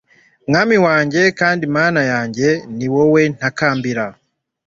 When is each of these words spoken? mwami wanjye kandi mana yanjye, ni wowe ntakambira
mwami 0.47 0.77
wanjye 0.85 1.21
kandi 1.39 1.63
mana 1.77 2.01
yanjye, 2.11 2.47
ni 2.77 2.87
wowe 2.93 3.21
ntakambira 3.35 4.05